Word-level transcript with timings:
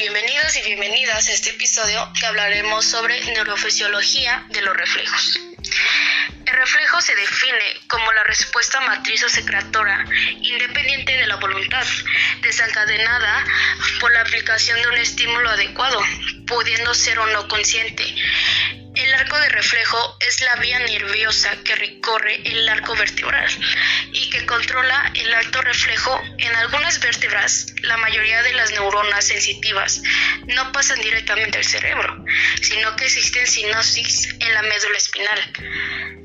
Bienvenidos 0.00 0.56
y 0.56 0.62
bienvenidas 0.62 1.28
a 1.28 1.32
este 1.32 1.50
episodio 1.50 2.10
que 2.18 2.24
hablaremos 2.24 2.86
sobre 2.86 3.22
neurofisiología 3.32 4.46
de 4.48 4.62
los 4.62 4.74
reflejos. 4.74 5.38
El 6.46 6.56
reflejo 6.56 7.02
se 7.02 7.14
define 7.14 7.80
como 7.86 8.10
la 8.10 8.24
respuesta 8.24 8.80
matriz 8.80 9.22
o 9.24 9.28
secretora 9.28 10.02
independiente 10.40 11.12
de 11.18 11.26
la 11.26 11.36
voluntad, 11.36 11.86
desencadenada 12.40 13.44
por 14.00 14.10
la 14.14 14.22
aplicación 14.22 14.80
de 14.80 14.88
un 14.88 14.96
estímulo 14.96 15.50
adecuado, 15.50 16.00
pudiendo 16.46 16.94
ser 16.94 17.18
o 17.18 17.26
no 17.26 17.46
consciente. 17.46 18.02
El 18.94 19.14
arco 19.14 19.38
de 19.38 19.48
reflejo 19.48 20.16
es 20.20 20.40
la 20.42 20.60
vía 20.60 20.78
nerviosa 20.80 21.50
que 21.64 21.76
recorre 21.76 22.40
el 22.44 22.68
arco 22.68 22.96
vertebral 22.96 23.48
y 24.12 24.30
que 24.30 24.44
controla 24.46 25.12
el 25.14 25.32
alto 25.32 25.62
reflejo 25.62 26.20
en 26.38 26.54
algunas 26.56 26.98
vértebras. 27.00 27.66
La 27.82 27.96
mayoría 27.98 28.42
de 28.42 28.52
las 28.52 28.72
neuronas 28.72 29.26
sensitivas 29.26 30.02
no 30.46 30.72
pasan 30.72 31.00
directamente 31.00 31.58
al 31.58 31.64
cerebro, 31.64 32.24
sino 32.60 32.96
que 32.96 33.04
existen 33.04 33.46
sinapsis 33.46 34.28
en 34.40 34.54
la 34.54 34.62
médula 34.62 34.98
espinal. 34.98 35.52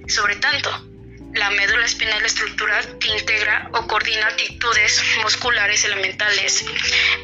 Sobre 0.08 0.36
tanto, 0.38 0.95
la 1.36 1.50
médula 1.52 1.86
espinal 1.86 2.26
estructural 2.26 2.98
que 3.00 3.10
integra 3.10 3.70
o 3.74 3.88
coordina 3.88 4.28
actitudes 4.28 5.02
musculares 5.22 5.84
elementales 5.84 6.66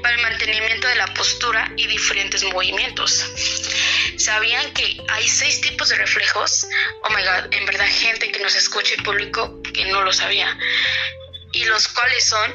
para 0.02 0.16
el 0.16 0.22
mantenimiento 0.22 0.88
de 0.88 0.96
la 0.96 1.08
postura 1.14 1.72
y 1.78 1.88
diferentes 1.88 2.44
movimientos. 2.44 3.26
¿Sabían 4.18 4.74
que 4.74 5.02
hay 5.10 5.28
seis 5.28 5.62
tipos 5.62 5.90
de 5.90 5.96
reflejos? 5.96 6.68
Oh 7.04 7.10
my 7.10 7.24
god, 7.24 7.54
en 7.54 7.66
verdad 7.66 7.88
gente 7.90 8.32
que 8.32 8.40
nos 8.40 8.56
escucha 8.56 8.96
y 8.96 9.02
público 9.02 9.62
que 9.74 9.86
no 9.86 10.04
lo 10.04 10.12
sabía. 10.12 10.58
Y 11.54 11.64
los 11.66 11.88
cuales 11.88 12.26
son 12.26 12.54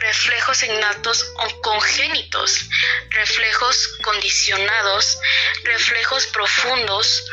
reflejos 0.00 0.62
innatos 0.62 1.32
o 1.36 1.60
congénitos, 1.60 2.68
reflejos 3.10 3.98
condicionados, 4.02 5.18
reflejos 5.64 6.26
profundos 6.28 7.24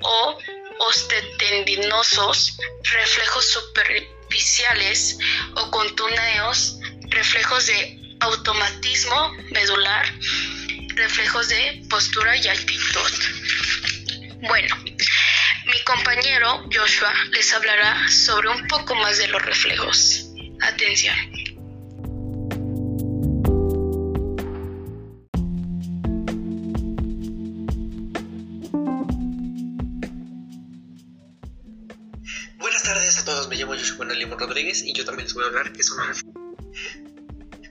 o 0.00 0.38
ostetendinosos, 0.78 2.58
reflejos 2.82 3.50
superficiales 3.50 5.18
o 5.54 5.70
contuneos, 5.70 6.78
reflejos 7.08 7.66
de 7.66 8.16
automatismo 8.20 9.32
medular, 9.52 10.12
reflejos 10.96 11.48
de 11.48 11.82
postura 11.88 12.36
y 12.36 12.48
actitud. 12.48 13.12
Bueno, 14.42 14.76
mi 15.66 15.82
compañero 15.84 16.64
Joshua 16.72 17.12
les 17.32 17.52
hablará 17.52 18.08
sobre 18.08 18.48
un 18.48 18.66
poco 18.68 18.94
más 18.94 19.18
de 19.18 19.28
los 19.28 19.42
reflejos. 19.42 20.26
Atención. 20.60 21.45
Rodríguez 34.38 34.82
y 34.82 34.92
yo 34.92 35.04
también 35.04 35.26
les 35.26 35.34
voy 35.34 35.44
a 35.44 35.46
hablar 35.46 35.72
que 35.72 35.82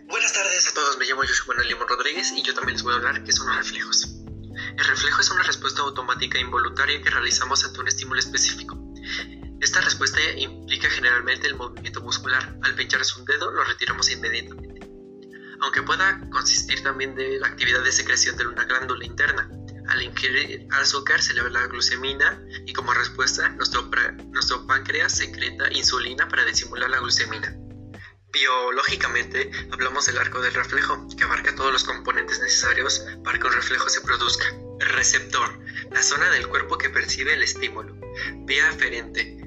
Buenas 0.08 0.33
tardes 0.33 0.67
a 0.67 0.73
todos, 0.73 0.97
me 0.97 1.05
llamo 1.05 1.22
Joshua 1.22 1.47
Manuel 1.49 1.67
Limón 1.67 1.88
Rodríguez 1.88 2.31
y 2.35 2.41
yo 2.41 2.53
también 2.53 2.75
les 2.75 2.83
voy 2.83 2.94
a 2.94 2.97
hablar 2.97 3.23
que 3.23 3.31
son 3.31 3.47
los 3.47 3.57
reflejos. 3.57 4.16
El 4.77 4.85
reflejo 4.85 5.22
es 5.22 5.30
una 5.31 5.44
respuesta 5.44 5.81
automática 5.81 6.38
e 6.38 6.41
involuntaria 6.41 7.02
que 7.02 7.09
realizamos 7.09 7.66
ante 7.66 7.80
un 7.80 7.88
estímulo 7.88 8.19
específico. 8.19 8.77
Esta 9.61 9.81
respuesta 9.81 10.19
implica 10.38 10.89
generalmente 10.89 11.47
el 11.47 11.55
movimiento 11.55 12.02
muscular. 12.02 12.57
Al 12.61 12.75
pincharse 12.75 13.19
un 13.19 13.25
dedo, 13.25 13.52
lo 13.52 13.63
retiramos 13.63 14.09
inmediatamente. 14.09 14.88
Aunque 15.61 15.81
pueda 15.81 16.29
consistir 16.29 16.81
también 16.83 17.16
de 17.16 17.39
la 17.39 17.47
actividad 17.47 17.83
de 17.83 17.91
secreción 17.91 18.38
de 18.38 18.47
una 18.47 18.63
glándula 18.66 19.05
interna. 19.05 19.50
Al 19.88 20.01
ingerir 20.01 20.68
azúcar 20.72 21.22
se 21.22 21.34
eleva 21.34 21.50
la 21.50 21.68
glucemina 21.68 22.41
y 22.66 22.73
como 22.73 22.94
respuesta 22.94 23.50
nuestro, 23.50 23.90
nuestro 24.31 24.66
páncreas 24.66 25.16
secreta 25.16 25.72
insulina 25.72 26.28
para 26.28 26.46
disimular 26.46 26.90
la 26.90 27.00
glucemina. 27.00 27.56
Biológicamente 28.35 29.50
hablamos 29.72 30.07
del 30.07 30.18
arco 30.18 30.41
del 30.41 30.53
reflejo, 30.53 31.07
que 31.16 31.24
abarca 31.24 31.56
todos 31.56 31.72
los 31.72 31.85
componentes 31.85 32.40
necesarios 32.41 33.06
para 33.24 33.40
que 33.40 33.47
un 33.47 33.53
reflejo 33.53 33.88
se 33.88 34.01
produzca. 34.01 34.45
Receptor, 34.79 35.57
la 35.91 36.03
zona 36.03 36.29
del 36.31 36.47
cuerpo 36.47 36.78
que 36.78 36.90
percibe 36.90 37.34
el 37.34 37.44
estímulo. 37.44 37.95
Vía 38.45 38.68
aferente. 38.68 39.38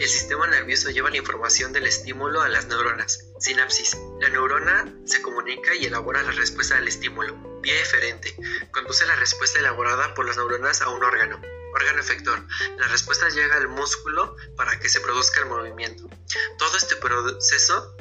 El 0.00 0.08
sistema 0.08 0.46
nervioso 0.46 0.88
lleva 0.88 1.10
la 1.10 1.18
información 1.18 1.74
del 1.74 1.86
estímulo 1.86 2.40
a 2.40 2.48
las 2.48 2.66
neuronas. 2.68 3.26
Sinapsis. 3.40 3.98
La 4.22 4.30
neurona 4.30 4.90
se 5.04 5.20
comunica 5.20 5.74
y 5.74 5.84
elabora 5.84 6.22
la 6.22 6.32
respuesta 6.32 6.76
del 6.76 6.88
estímulo. 6.88 7.49
Vía 7.60 7.80
eferente. 7.80 8.34
Conduce 8.70 9.06
la 9.06 9.16
respuesta 9.16 9.58
elaborada 9.58 10.14
por 10.14 10.26
las 10.26 10.36
neuronas 10.36 10.80
a 10.82 10.88
un 10.88 11.02
órgano. 11.02 11.40
Órgano 11.74 12.00
efector. 12.00 12.46
La 12.78 12.88
respuesta 12.88 13.28
llega 13.28 13.56
al 13.56 13.68
músculo 13.68 14.36
para 14.56 14.78
que 14.78 14.88
se 14.88 15.00
produzca 15.00 15.40
el 15.40 15.46
movimiento. 15.46 16.08
Todo 16.58 16.76
este 16.76 16.96
proceso 16.96 17.96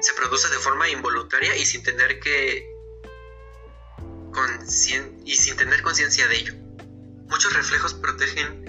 se 0.00 0.14
produce 0.14 0.48
de 0.48 0.58
forma 0.58 0.88
involuntaria 0.88 1.56
y 1.56 1.64
sin 1.66 1.82
tener 1.82 2.20
que 2.20 2.68
y 5.24 5.34
sin 5.34 5.56
tener 5.56 5.82
conciencia 5.82 6.26
de 6.28 6.36
ello. 6.36 6.54
Muchos 7.28 7.52
reflejos 7.52 7.94
protegen 7.94 8.64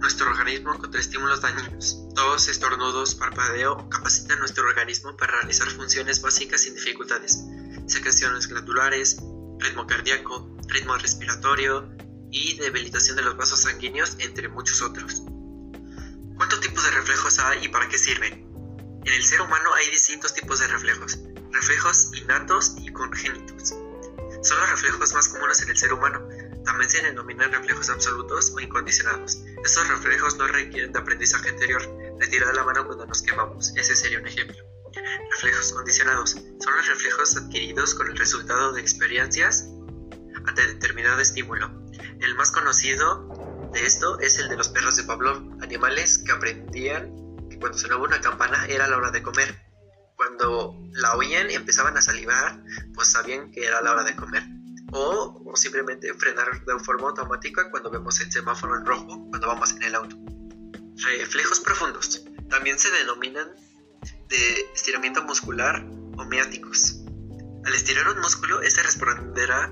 nuestro 0.00 0.30
organismo 0.30 0.78
contra 0.78 1.00
estímulos 1.00 1.40
dañinos. 1.40 1.98
Tos, 2.14 2.48
estornudos, 2.48 3.14
parpadeo 3.14 3.88
capacitan 3.88 4.38
nuestro 4.38 4.66
organismo 4.66 5.16
para 5.16 5.32
realizar 5.32 5.68
funciones 5.70 6.20
básicas 6.20 6.62
sin 6.62 6.74
dificultades. 6.74 7.44
Secreciones 7.90 8.46
glandulares, 8.46 9.16
ritmo 9.58 9.84
cardíaco, 9.84 10.48
ritmo 10.68 10.96
respiratorio 10.96 11.90
y 12.30 12.56
debilitación 12.56 13.16
de 13.16 13.22
los 13.22 13.36
vasos 13.36 13.62
sanguíneos, 13.62 14.14
entre 14.20 14.48
muchos 14.48 14.80
otros. 14.80 15.24
¿Cuántos 16.36 16.60
tipos 16.60 16.84
de 16.84 16.90
reflejos 16.92 17.40
hay 17.40 17.64
y 17.64 17.68
para 17.68 17.88
qué 17.88 17.98
sirven? 17.98 18.46
En 19.04 19.12
el 19.12 19.24
ser 19.24 19.40
humano 19.40 19.74
hay 19.74 19.90
distintos 19.90 20.32
tipos 20.32 20.60
de 20.60 20.68
reflejos, 20.68 21.18
reflejos 21.50 22.12
innatos 22.14 22.76
y 22.78 22.92
congénitos. 22.92 23.70
Son 23.70 24.60
los 24.60 24.70
reflejos 24.70 25.12
más 25.12 25.28
comunes 25.28 25.60
en 25.62 25.70
el 25.70 25.76
ser 25.76 25.92
humano. 25.92 26.20
También 26.64 26.88
se 26.88 27.02
denominan 27.02 27.50
reflejos 27.50 27.90
absolutos 27.90 28.52
o 28.54 28.60
incondicionados. 28.60 29.42
Estos 29.64 29.88
reflejos 29.88 30.36
no 30.36 30.46
requieren 30.46 30.92
de 30.92 30.98
aprendizaje 31.00 31.48
anterior, 31.48 31.82
de 32.20 32.26
tirar 32.28 32.54
la 32.54 32.62
mano 32.62 32.86
cuando 32.86 33.04
nos 33.06 33.20
quemamos, 33.20 33.72
ese 33.76 33.96
sería 33.96 34.20
un 34.20 34.28
ejemplo. 34.28 34.79
Reflejos 35.30 35.72
condicionados 35.72 36.30
son 36.30 36.76
los 36.76 36.86
reflejos 36.86 37.36
adquiridos 37.36 37.94
con 37.94 38.08
el 38.08 38.16
resultado 38.16 38.72
de 38.72 38.80
experiencias 38.80 39.68
ante 40.46 40.66
determinado 40.66 41.20
estímulo. 41.20 41.70
El 42.20 42.34
más 42.34 42.50
conocido 42.50 43.28
de 43.72 43.86
esto 43.86 44.18
es 44.20 44.38
el 44.38 44.48
de 44.48 44.56
los 44.56 44.68
perros 44.68 44.96
de 44.96 45.04
Pavlov, 45.04 45.62
animales 45.62 46.18
que 46.18 46.32
aprendían 46.32 47.20
cuando 47.60 47.78
sonaba 47.78 48.02
una 48.02 48.20
campana 48.20 48.66
era 48.66 48.88
la 48.88 48.96
hora 48.96 49.10
de 49.10 49.22
comer. 49.22 49.54
Cuando 50.16 50.76
la 50.92 51.14
oían 51.14 51.50
empezaban 51.50 51.96
a 51.96 52.02
salivar, 52.02 52.62
pues 52.94 53.12
sabían 53.12 53.50
que 53.52 53.64
era 53.64 53.80
la 53.82 53.92
hora 53.92 54.02
de 54.02 54.16
comer. 54.16 54.42
O, 54.92 55.42
o 55.46 55.56
simplemente 55.56 56.12
frenar 56.14 56.64
de 56.64 56.78
forma 56.80 57.08
automática 57.08 57.70
cuando 57.70 57.90
vemos 57.90 58.18
el 58.20 58.32
semáforo 58.32 58.76
en 58.76 58.84
rojo 58.84 59.28
cuando 59.30 59.46
vamos 59.46 59.72
en 59.72 59.82
el 59.82 59.94
auto. 59.94 60.16
Reflejos 60.96 61.60
profundos. 61.60 62.24
También 62.48 62.78
se 62.78 62.90
denominan 62.90 63.54
de 64.30 64.70
estiramiento 64.74 65.22
muscular 65.24 65.84
o 66.16 66.24
miáticos. 66.24 67.00
Al 67.64 67.74
estirar 67.74 68.08
un 68.08 68.20
músculo, 68.20 68.62
este 68.62 68.82
responderá 68.82 69.66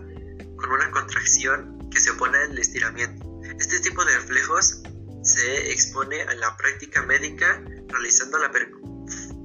con 0.57 0.71
una 0.71 0.91
contracción 0.91 1.89
que 1.91 2.01
se 2.01 2.11
opone 2.11 2.37
al 2.39 2.59
estiramiento. 2.59 3.41
Este 3.59 3.81
tipo 3.81 4.05
de 4.05 4.15
reflejos 4.17 4.83
se 5.23 5.73
expone 5.73 6.23
a 6.23 6.35
la 6.35 6.57
práctica 6.57 7.03
médica 7.03 7.63
realizando 7.89 8.39
la 8.39 8.51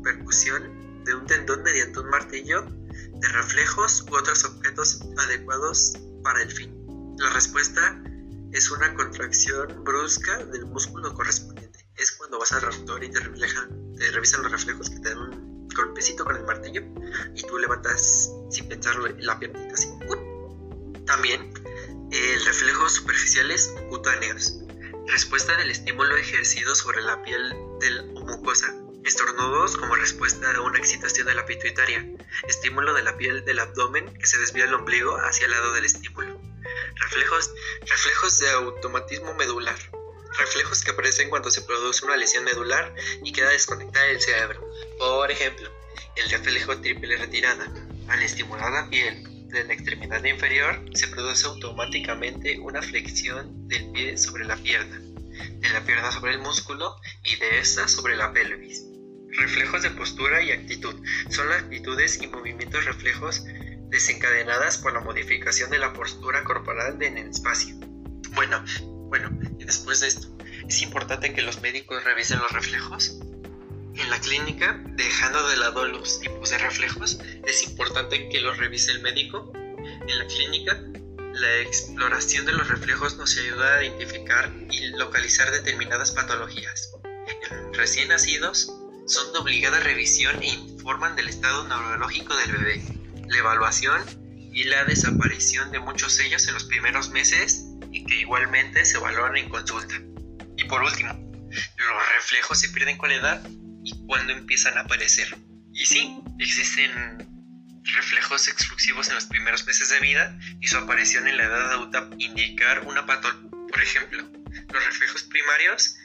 percusión 0.04 1.04
de 1.06 1.16
un 1.16 1.26
tendón 1.26 1.64
mediante 1.64 2.00
un 2.00 2.10
martillo 2.10 2.64
de 2.64 3.28
reflejos 3.30 4.06
u 4.10 4.16
otros 4.16 4.44
objetos 4.44 5.02
adecuados 5.18 5.94
para 6.24 6.42
el 6.42 6.52
fin. 6.52 6.76
La 7.18 7.30
respuesta 7.30 8.02
es 8.52 8.72
una 8.72 8.94
contracción 8.94 9.84
brusca 9.84 10.38
del 10.46 10.66
músculo 10.66 11.14
correspondiente. 11.14 11.73
Es 11.98 12.12
cuando 12.14 12.40
vas 12.40 12.52
al 12.52 12.62
doctor 12.62 13.04
y 13.04 13.12
te, 13.12 13.20
reflejan, 13.20 13.94
te 13.96 14.12
revisan 14.12 14.42
los 14.44 14.52
reflejos 14.52 14.90
que 14.90 15.00
te 15.00 15.10
dan 15.10 15.20
un 15.20 15.68
golpecito 15.70 16.26
con 16.26 16.36
el 16.36 16.44
martillo 16.44 16.82
y 17.36 17.42
tú 17.44 17.58
levantas 17.58 18.32
sin 18.50 18.68
pensar 18.68 18.96
la 19.20 19.40
piernita 19.40 19.74
así. 19.74 19.90
También 21.06 21.54
el 22.12 22.46
reflejos 22.46 22.94
superficiales 22.94 23.74
cutáneos 23.90 24.64
Respuesta 25.08 25.56
del 25.58 25.70
estímulo 25.70 26.16
ejercido 26.16 26.76
sobre 26.76 27.02
la 27.02 27.22
piel 27.24 27.54
del 27.82 28.06
mucosa. 28.14 28.74
Estornudos 29.04 29.76
como 29.76 29.96
respuesta 29.96 30.50
a 30.56 30.62
una 30.62 30.80
excitación 30.80 31.28
de 31.28 31.36
la 31.36 31.46
pituitaria. 31.46 32.08
Estímulo 32.48 32.94
de 32.94 33.04
la 33.04 33.18
piel 33.18 33.44
del 33.44 33.60
abdomen 33.60 34.12
que 34.18 34.26
se 34.26 34.38
desvía 34.38 34.64
el 34.64 34.74
ombligo 34.74 35.18
hacia 35.18 35.46
el 35.46 35.52
lado 35.52 35.74
del 35.74 35.86
estímulo. 35.86 36.40
Reflejos, 36.96 37.52
reflejos 37.82 38.40
de 38.40 38.50
automatismo 38.52 39.34
medular. 39.34 39.78
Reflejos 40.40 40.84
que 40.84 40.92
aparecen 40.92 41.30
cuando 41.30 41.52
se 41.52 41.62
produce 41.62 42.06
una 42.06 42.18
lesión 42.18 42.44
medular 42.44 42.94
y 43.24 43.32
queda 43.32 43.50
desconectada 43.50 44.08
el 44.08 44.22
cerebro. 44.22 44.68
Por 44.98 45.32
ejemplo, 45.32 45.70
el 46.16 46.30
reflejo 46.30 46.78
triple 46.80 47.18
retirada. 47.18 47.72
Al 48.08 48.22
estimular 48.22 48.72
la 48.72 48.90
piel 48.90 49.24
de 49.50 49.64
la 49.64 49.74
extremidad 49.74 50.24
inferior, 50.24 50.84
se 50.94 51.08
produce 51.08 51.46
automáticamente 51.46 52.60
una 52.60 52.82
flexión 52.82 53.68
del 53.68 53.92
pie 53.92 54.18
sobre 54.18 54.46
la 54.46 54.58
pierna, 54.58 55.00
de 55.00 55.70
la 55.70 55.86
pierna 55.86 56.12
sobre 56.12 56.34
el 56.34 56.40
músculo 56.40 56.96
y 57.24 57.36
de 57.38 57.60
esta 57.60 57.88
sobre 57.88 58.16
la 58.16 58.34
pelvis. 58.34 58.84
Reflejos 59.30 59.82
de 59.82 59.92
postura 59.92 60.42
y 60.44 60.52
actitud 60.52 60.96
son 61.30 61.50
las 61.50 61.64
actitudes 61.64 62.22
y 62.22 62.28
movimientos 62.28 62.86
reflejos 62.86 63.44
desencadenadas 63.90 64.78
por 64.78 64.94
la 64.94 65.00
modificación 65.00 65.70
de 65.70 65.80
la 65.80 65.94
postura 65.94 66.44
corporal 66.44 67.02
en 67.02 67.18
el 67.18 67.30
espacio. 67.30 67.76
Bueno, 68.32 68.64
bueno, 69.14 69.30
después 69.60 70.00
de 70.00 70.08
esto, 70.08 70.28
es 70.68 70.82
importante 70.82 71.36
que 71.36 71.44
los 71.44 71.62
médicos 71.62 72.04
revisen 72.04 72.40
los 72.40 72.52
reflejos. 72.52 73.20
En 73.94 74.10
la 74.10 74.20
clínica, 74.20 74.82
dejando 74.88 75.48
de 75.50 75.58
lado 75.58 75.86
los 75.86 76.20
tipos 76.20 76.50
de 76.50 76.58
reflejos, 76.58 77.20
es 77.46 77.62
importante 77.62 78.28
que 78.30 78.42
los 78.42 78.58
revise 78.58 78.90
el 78.90 79.04
médico. 79.04 79.54
En 79.54 80.18
la 80.18 80.26
clínica, 80.26 80.82
la 81.32 81.60
exploración 81.60 82.48
de 82.48 82.54
los 82.54 82.68
reflejos 82.68 83.16
nos 83.18 83.38
ayuda 83.38 83.76
a 83.76 83.84
identificar 83.84 84.52
y 84.72 84.88
localizar 84.98 85.52
determinadas 85.52 86.10
patologías. 86.10 86.90
En 87.52 87.72
recién 87.76 88.08
nacidos, 88.08 88.74
son 89.06 89.32
de 89.32 89.38
obligada 89.38 89.80
revisión 89.80 90.42
e 90.42 90.48
informan 90.48 91.16
del 91.16 91.30
estado 91.30 91.68
neurológico 91.68 92.36
del 92.36 92.52
bebé, 92.54 92.84
la 93.28 93.38
evaluación 93.38 94.02
y 94.52 94.64
la 94.64 94.86
desaparición 94.86 95.72
de 95.72 95.78
muchos 95.78 96.14
sellos 96.14 96.48
en 96.48 96.56
los 96.56 96.64
primeros 96.64 97.12
meses 97.12 97.63
igualmente 98.16 98.86
se 98.86 98.98
valoran 98.98 99.38
en 99.38 99.50
consulta. 99.50 99.96
Y 100.58 100.66
por 100.66 100.84
último, 100.84 101.14
los 101.50 102.14
reflejos 102.16 102.60
se 102.60 102.70
pierden 102.70 102.98
con 102.98 103.10
la 103.10 103.16
edad 103.16 103.48
y 103.84 104.06
cuando 104.06 104.34
empiezan 104.34 104.78
a 104.78 104.82
aparecer. 104.82 105.36
Y 105.74 105.86
sí, 105.86 106.22
existen 106.40 106.92
reflejos 107.84 108.48
exclusivos 108.48 109.10
en 109.10 109.16
los 109.16 109.26
primeros 109.26 109.66
meses 109.66 109.90
de 109.90 110.00
vida 110.00 110.38
y 110.62 110.68
su 110.68 110.78
aparición 110.78 111.28
en 111.28 111.38
la 111.38 111.44
edad 111.44 111.72
adulta 111.74 112.10
indicar 112.18 112.86
una 112.88 113.06
patología. 113.06 113.50
Por 113.52 113.82
ejemplo, 113.82 114.24
los 114.72 114.86
reflejos 114.86 115.24
primarios 115.24 115.96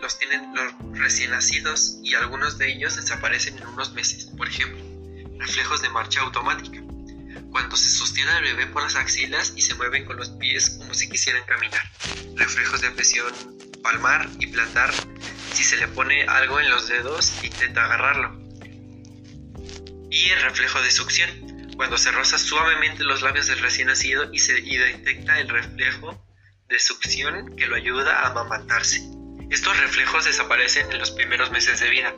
los 0.00 0.18
tienen 0.18 0.54
los 0.54 0.98
recién 0.98 1.30
nacidos 1.30 1.98
y 2.02 2.14
algunos 2.14 2.58
de 2.58 2.72
ellos 2.72 2.96
desaparecen 2.96 3.58
en 3.58 3.66
unos 3.66 3.92
meses. 3.92 4.26
Por 4.36 4.48
ejemplo, 4.48 4.80
reflejos 5.38 5.82
de 5.82 5.88
marcha 5.90 6.20
automática, 6.20 6.80
cuando 7.50 7.76
se 7.76 7.88
sostiene 7.88 8.30
al 8.32 8.42
bebé 8.42 8.66
por 8.66 8.82
las 8.82 8.96
axilas 8.96 9.52
y 9.56 9.62
se 9.62 9.74
mueven 9.74 10.04
con 10.04 10.16
los 10.16 10.30
pies 10.30 10.70
como 10.70 10.94
si 10.94 11.08
quisieran 11.08 11.44
caminar. 11.46 11.82
Reflejos 12.36 12.80
de 12.80 12.90
presión 12.90 13.32
palmar 13.82 14.28
y 14.38 14.46
plantar. 14.46 14.92
Si 15.52 15.64
se 15.64 15.76
le 15.76 15.88
pone 15.88 16.24
algo 16.24 16.60
en 16.60 16.70
los 16.70 16.88
dedos, 16.88 17.32
intenta 17.42 17.84
agarrarlo. 17.84 18.40
Y 20.10 20.30
el 20.30 20.42
reflejo 20.42 20.80
de 20.80 20.90
succión, 20.90 21.72
cuando 21.76 21.98
se 21.98 22.12
roza 22.12 22.38
suavemente 22.38 23.04
los 23.04 23.22
labios 23.22 23.48
del 23.48 23.58
recién 23.58 23.88
nacido 23.88 24.32
y 24.32 24.38
se 24.38 24.54
detecta 24.54 25.40
el 25.40 25.48
reflejo 25.48 26.24
de 26.68 26.78
succión 26.78 27.56
que 27.56 27.66
lo 27.66 27.76
ayuda 27.76 28.20
a 28.20 28.28
amamantarse. 28.28 29.02
Estos 29.50 29.78
reflejos 29.78 30.24
desaparecen 30.24 30.90
en 30.90 30.98
los 30.98 31.10
primeros 31.10 31.50
meses 31.50 31.80
de 31.80 31.90
vida. 31.90 32.14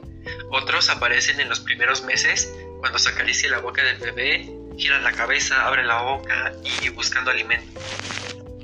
Otros 0.51 0.89
aparecen 0.89 1.41
en 1.41 1.49
los 1.49 1.61
primeros 1.61 2.03
meses 2.03 2.53
cuando 2.79 2.99
se 2.99 3.09
acaricia 3.09 3.51
la 3.51 3.59
boca 3.59 3.83
del 3.83 3.99
bebé, 3.99 4.49
gira 4.79 4.99
la 5.01 5.13
cabeza, 5.13 5.67
abre 5.67 5.85
la 5.85 6.03
boca 6.03 6.53
y 6.63 6.89
buscando 6.91 7.31
alimento, 7.31 7.81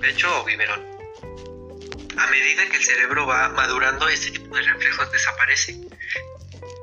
pecho 0.00 0.40
o 0.40 0.44
biberón. 0.44 0.84
A 2.16 2.26
medida 2.26 2.68
que 2.68 2.76
el 2.76 2.84
cerebro 2.84 3.26
va 3.26 3.48
madurando, 3.50 4.08
este 4.08 4.30
tipo 4.32 4.54
de 4.54 4.62
reflejos 4.62 5.10
desaparece. 5.12 5.76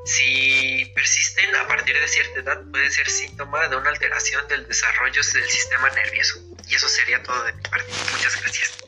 Si 0.06 0.85
persisten 0.95 1.53
a 1.56 1.68
partir 1.68 2.00
de 2.00 2.07
cierta 2.07 2.39
edad, 2.39 2.63
pueden 2.71 2.91
ser 2.91 3.09
síntoma 3.09 3.68
de 3.68 3.75
una 3.75 3.89
alteración 3.89 4.47
del 4.47 4.68
desarrollo 4.68 5.21
del 5.33 5.50
sistema 5.50 5.89
nervioso. 5.89 6.39
Y 6.68 6.75
eso 6.75 6.88
sería 6.88 7.21
todo 7.23 7.44
de 7.44 7.53
mi 7.53 7.62
parte. 7.63 7.91
Muchas 8.13 8.41
gracias. 8.41 8.86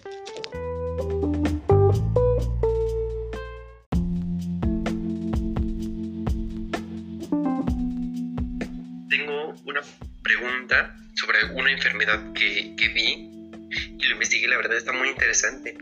Enfermedad 11.79 12.33
que, 12.33 12.75
que 12.75 12.89
vi 12.89 13.29
y 13.97 14.03
lo 14.03 14.13
investigué, 14.13 14.47
la 14.47 14.57
verdad 14.57 14.77
está 14.77 14.91
muy 14.91 15.09
interesante. 15.09 15.77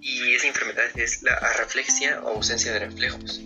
Y 0.00 0.34
esa 0.34 0.48
enfermedad 0.48 0.90
es 0.96 1.22
la 1.22 1.34
arreflexia 1.34 2.20
o 2.22 2.34
ausencia 2.36 2.72
de 2.72 2.80
reflejos. 2.80 3.40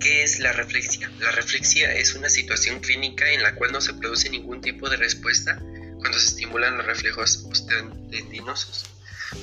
¿Qué 0.00 0.22
es 0.22 0.38
la 0.38 0.52
reflexia? 0.52 1.10
La 1.18 1.32
reflexia 1.32 1.92
es 1.94 2.14
una 2.14 2.28
situación 2.28 2.78
clínica 2.80 3.28
en 3.32 3.42
la 3.42 3.54
cual 3.56 3.72
no 3.72 3.80
se 3.80 3.94
produce 3.94 4.30
ningún 4.30 4.60
tipo 4.60 4.88
de 4.88 4.96
respuesta 4.96 5.58
cuando 5.98 6.18
se 6.18 6.26
estimulan 6.26 6.76
los 6.76 6.86
reflejos 6.86 7.44
tendinosos, 8.10 8.86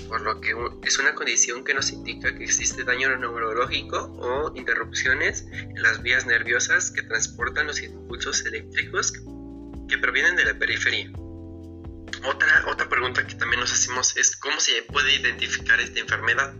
por 0.07 0.21
lo 0.21 0.39
que 0.39 0.53
es 0.85 0.99
una 0.99 1.15
condición 1.15 1.65
que 1.65 1.73
nos 1.73 1.91
indica 1.91 2.33
que 2.35 2.43
existe 2.45 2.83
daño 2.83 3.17
neurológico 3.17 3.97
o 4.19 4.55
interrupciones 4.55 5.45
en 5.51 5.81
las 5.81 6.01
vías 6.01 6.25
nerviosas 6.25 6.91
que 6.91 7.01
transportan 7.01 7.67
los 7.67 7.81
impulsos 7.81 8.45
eléctricos 8.45 9.13
que 9.89 9.97
provienen 9.97 10.35
de 10.35 10.45
la 10.45 10.53
periferia. 10.53 11.11
Otra, 12.23 12.65
otra 12.67 12.87
pregunta 12.87 13.25
que 13.25 13.35
también 13.35 13.59
nos 13.59 13.71
hacemos 13.71 14.15
es 14.17 14.35
cómo 14.35 14.59
se 14.59 14.83
puede 14.83 15.15
identificar 15.15 15.79
esta 15.79 15.99
enfermedad. 15.99 16.53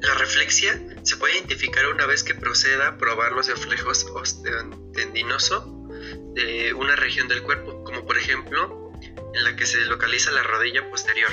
La 0.00 0.14
reflexia 0.14 0.80
se 1.02 1.16
puede 1.16 1.34
identificar 1.34 1.86
una 1.88 2.06
vez 2.06 2.24
que 2.24 2.34
proceda 2.34 2.88
a 2.88 2.96
probar 2.96 3.32
los 3.32 3.48
reflejos 3.48 4.06
osteotendinoso 4.14 5.88
de 6.34 6.72
una 6.72 6.96
región 6.96 7.28
del 7.28 7.42
cuerpo, 7.42 7.84
como 7.84 8.06
por 8.06 8.16
ejemplo 8.16 8.92
en 9.34 9.44
la 9.44 9.56
que 9.56 9.66
se 9.66 9.84
localiza 9.84 10.30
la 10.30 10.42
rodilla 10.42 10.88
posterior. 10.88 11.30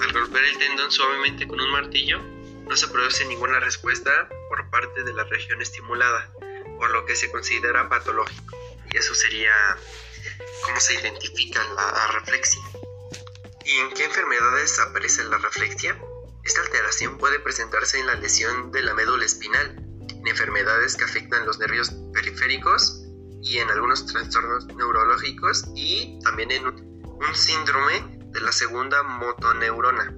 Al 0.00 0.12
golpear 0.12 0.44
el 0.44 0.58
tendón 0.58 0.90
suavemente 0.90 1.46
con 1.46 1.60
un 1.60 1.70
martillo, 1.70 2.20
no 2.68 2.76
se 2.76 2.88
produce 2.88 3.24
ninguna 3.26 3.60
respuesta 3.60 4.28
por 4.48 4.70
parte 4.70 5.04
de 5.04 5.12
la 5.12 5.24
región 5.24 5.62
estimulada, 5.62 6.32
por 6.78 6.90
lo 6.90 7.06
que 7.06 7.14
se 7.14 7.30
considera 7.30 7.88
patológico 7.88 8.56
y 8.92 8.96
eso 8.96 9.14
sería 9.14 9.52
cómo 10.64 10.80
se 10.80 10.94
identifica 10.94 11.62
la 11.74 12.06
reflexia. 12.08 12.60
¿Y 13.64 13.78
en 13.78 13.90
qué 13.92 14.04
enfermedades 14.04 14.78
aparece 14.80 15.24
la 15.24 15.38
reflexia? 15.38 16.00
Esta 16.44 16.62
alteración 16.62 17.18
puede 17.18 17.38
presentarse 17.38 18.00
en 18.00 18.06
la 18.06 18.14
lesión 18.14 18.72
de 18.72 18.82
la 18.82 18.94
médula 18.94 19.24
espinal, 19.24 19.76
en 20.08 20.26
enfermedades 20.26 20.96
que 20.96 21.04
afectan 21.04 21.46
los 21.46 21.58
nervios 21.58 21.92
periféricos 22.12 23.02
y 23.42 23.58
en 23.58 23.70
algunos 23.70 24.06
trastornos 24.06 24.66
neurológicos 24.66 25.64
y 25.74 26.18
también 26.24 26.50
en 26.50 26.66
un 26.66 27.34
síndrome 27.34 28.18
de 28.32 28.40
la 28.40 28.52
segunda 28.52 29.02
motoneurona. 29.02 30.16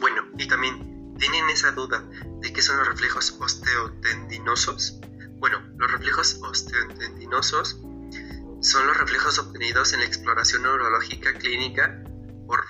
Bueno, 0.00 0.22
y 0.36 0.46
también 0.46 1.16
tienen 1.18 1.48
esa 1.50 1.72
duda 1.72 2.04
de 2.40 2.52
qué 2.52 2.62
son 2.62 2.78
los 2.78 2.88
reflejos 2.88 3.36
osteotendinosos. 3.40 5.00
Bueno, 5.38 5.60
los 5.76 5.90
reflejos 5.90 6.38
osteotendinosos 6.42 7.80
son 8.60 8.86
los 8.86 8.96
reflejos 8.96 9.38
obtenidos 9.38 9.92
en 9.92 10.00
la 10.00 10.06
exploración 10.06 10.62
neurológica 10.62 11.34
clínica 11.34 12.02
por 12.46 12.64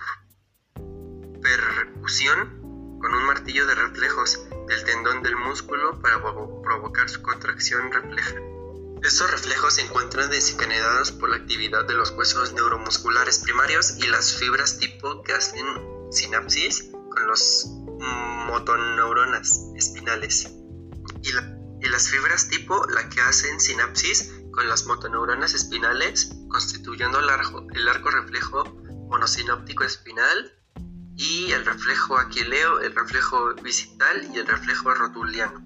percusión 1.41 2.59
con 3.01 3.15
un 3.15 3.25
martillo 3.25 3.67
de 3.67 3.75
reflejos 3.75 4.47
del 4.67 4.85
tendón 4.85 5.23
del 5.23 5.37
músculo 5.37 6.01
para 6.01 6.21
provocar 6.21 7.09
su 7.09 7.23
contracción 7.23 7.93
refleja. 7.93 8.35
Estos 9.03 9.31
reflejos 9.31 9.75
se 9.75 9.83
encuentran 9.83 10.29
desencadenados 10.29 11.13
por 11.13 11.31
la 11.31 11.37
actividad 11.37 11.85
de 11.85 11.95
los 11.95 12.11
huesos 12.11 12.53
neuromusculares 12.53 13.39
primarios 13.39 13.97
y 13.99 14.09
las 14.09 14.35
fibras 14.35 14.79
tipo 14.79 15.23
que 15.23 15.33
hacen 15.33 15.65
sinapsis 16.11 16.91
con 16.93 17.27
los 17.29 17.67
motoneuronas 18.47 19.67
espinales. 19.77 20.51
Y, 21.23 21.31
y 21.81 21.89
las 21.89 22.09
fibras 22.09 22.49
tipo 22.49 22.85
la 22.87 23.09
que 23.09 23.21
hacen 23.21 23.61
sinapsis 23.61 24.33
con 24.59 24.69
las 24.69 24.87
motoneuronas 24.87 25.55
espinales, 25.55 26.35
constituyendo 26.49 27.21
el 27.21 27.31
arco, 27.31 27.65
el 27.77 27.89
arco 27.89 28.11
reflejo 28.11 28.65
monosinóptico 29.09 29.85
espinal 29.85 30.53
y 31.15 31.53
el 31.53 31.65
reflejo 31.65 32.19
aquileo, 32.19 32.81
el 32.81 32.93
reflejo 32.93 33.55
visital 33.63 34.29
y 34.35 34.39
el 34.41 34.49
reflejo 34.49 34.93
rotuliano. 34.95 35.61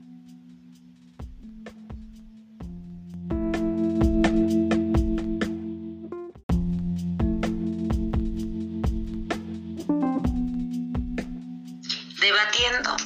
Debatiendo 12.20 12.96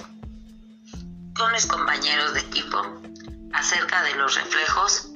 con 1.39 1.53
mis 1.53 1.67
compañeros 1.67 2.35
de 2.35 2.41
equipo 2.41 2.83
acerca 3.53 4.03
de 4.03 4.17
los 4.17 4.35
reflejos, 4.35 5.13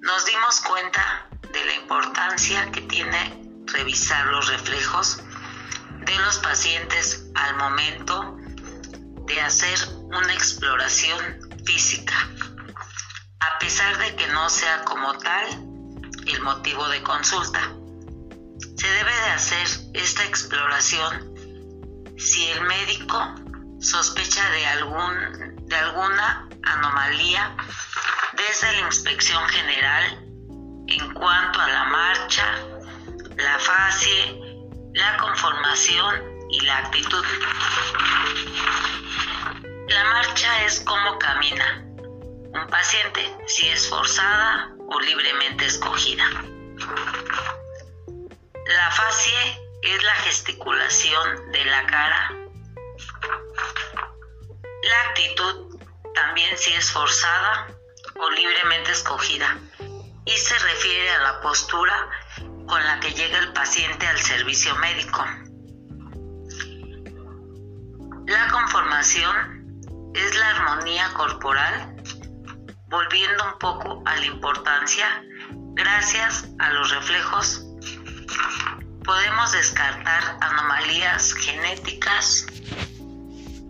nos 0.00 0.24
dimos 0.24 0.60
cuenta 0.60 1.28
de 1.52 1.64
la 1.64 1.74
importancia 1.74 2.70
que 2.72 2.80
tiene 2.82 3.38
revisar 3.66 4.26
los 4.26 4.48
reflejos 4.48 5.18
de 6.06 6.18
los 6.18 6.38
pacientes 6.38 7.26
al 7.34 7.56
momento 7.56 8.36
de 9.26 9.40
hacer 9.40 9.78
una 10.04 10.32
exploración 10.32 11.18
física. 11.64 12.14
A 13.40 13.58
pesar 13.58 13.98
de 13.98 14.16
que 14.16 14.26
no 14.28 14.48
sea 14.48 14.84
como 14.84 15.16
tal 15.18 15.46
el 16.26 16.40
motivo 16.42 16.88
de 16.88 17.02
consulta. 17.02 17.60
Se 18.76 18.86
debe 18.86 19.14
de 19.14 19.30
hacer 19.30 19.66
esta 19.94 20.24
exploración 20.24 21.34
si 22.18 22.46
el 22.48 22.62
médico 22.62 23.34
sospecha 23.80 24.48
de, 24.50 24.66
algún, 24.66 25.56
de 25.66 25.76
alguna 25.76 26.48
anomalía 26.62 27.56
desde 28.34 28.72
la 28.72 28.86
inspección 28.86 29.42
general 29.48 30.26
en 30.86 31.14
cuanto 31.14 31.60
a 31.60 31.68
la 31.68 31.84
marcha, 31.84 32.44
la 33.36 33.58
fase, 33.58 34.38
la 34.94 35.16
conformación 35.18 36.22
y 36.50 36.60
la 36.60 36.78
actitud. 36.78 37.24
La 39.88 40.04
marcha 40.04 40.64
es 40.64 40.80
como 40.80 41.18
camina 41.18 41.84
un 42.52 42.66
paciente, 42.68 43.36
si 43.46 43.68
es 43.68 43.88
forzada 43.88 44.70
o 44.88 45.00
libremente 45.00 45.66
escogida. 45.66 46.24
La 48.66 48.90
fascie 48.90 49.60
es 49.82 50.02
la 50.02 50.14
gesticulación 50.16 51.52
de 51.52 51.64
la 51.64 51.86
cara. 51.86 52.49
La 54.82 55.00
actitud 55.08 55.78
también 56.14 56.56
si 56.56 56.72
es 56.72 56.90
forzada 56.90 57.68
o 58.18 58.30
libremente 58.30 58.92
escogida 58.92 59.58
y 60.24 60.36
se 60.36 60.58
refiere 60.58 61.10
a 61.10 61.18
la 61.20 61.40
postura 61.40 62.08
con 62.66 62.82
la 62.84 63.00
que 63.00 63.12
llega 63.12 63.38
el 63.38 63.52
paciente 63.52 64.06
al 64.06 64.18
servicio 64.20 64.74
médico. 64.76 65.24
La 68.26 68.48
conformación 68.52 70.12
es 70.14 70.36
la 70.36 70.50
armonía 70.50 71.12
corporal, 71.14 71.96
volviendo 72.86 73.44
un 73.44 73.58
poco 73.58 74.02
a 74.06 74.16
la 74.16 74.26
importancia, 74.26 75.24
gracias 75.74 76.48
a 76.58 76.70
los 76.70 76.90
reflejos, 76.90 77.62
podemos 79.04 79.52
descartar 79.52 80.36
anomalías 80.40 81.34
genéticas 81.34 82.46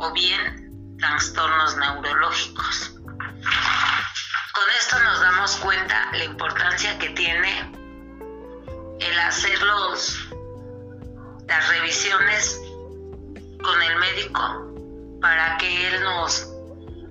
o 0.01 0.13
bien 0.13 0.97
trastornos 0.99 1.77
neurológicos. 1.77 2.93
Con 4.53 4.71
esto 4.79 4.99
nos 4.99 5.21
damos 5.21 5.57
cuenta 5.57 6.11
la 6.13 6.25
importancia 6.25 6.99
que 6.99 7.11
tiene 7.11 7.71
el 9.01 9.21
hacer 9.21 9.59
las 11.47 11.69
revisiones 11.69 12.61
con 13.63 13.83
el 13.83 13.97
médico 13.99 15.19
para 15.21 15.59
que 15.59 15.89
él 15.89 16.03
nos 16.03 16.49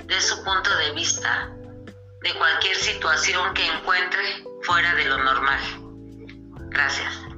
dé 0.05 0.19
su 0.21 0.43
punto 0.43 0.75
de 0.77 0.91
vista 0.91 1.51
de 2.21 2.33
cualquier 2.35 2.75
situación 2.75 3.53
que 3.53 3.65
encuentre 3.65 4.43
fuera 4.63 4.95
de 4.95 5.05
lo 5.05 5.17
normal. 5.23 5.59
Gracias. 6.69 7.28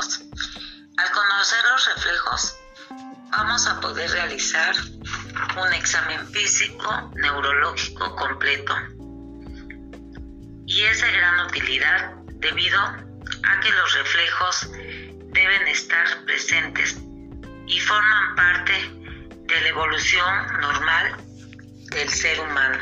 Al 0.00 1.10
conocer 1.12 1.58
los 1.72 1.94
reflejos, 1.94 2.56
vamos 3.32 3.66
a 3.66 3.78
poder 3.80 4.10
realizar 4.10 4.74
un 5.62 5.72
examen 5.74 6.26
físico 6.32 7.10
neurológico 7.16 8.16
completo. 8.16 8.74
Y 10.64 10.84
es 10.84 11.02
de 11.02 11.12
gran 11.12 11.40
utilidad 11.40 12.14
debido 12.36 12.80
a 12.80 13.60
que 13.60 13.70
los 13.70 13.92
reflejos 13.92 14.70
deben 15.34 15.68
estar 15.68 16.24
presentes 16.24 16.96
y 17.66 17.78
forman 17.80 18.36
parte 18.36 18.72
de 19.48 19.60
la 19.60 19.68
evolución 19.68 20.60
normal 20.62 21.14
del 21.90 22.08
ser 22.08 22.40
humano. 22.40 22.78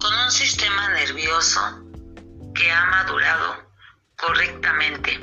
Con 0.00 0.12
un 0.24 0.30
sistema 0.32 0.88
nervioso 0.88 1.84
que 2.52 2.72
ha 2.72 2.84
madurado 2.86 3.65
correctamente 4.16 5.20